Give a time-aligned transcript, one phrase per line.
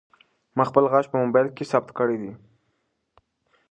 [0.55, 2.31] ما خپل غږ په موبایل کې ثبت کړی دی.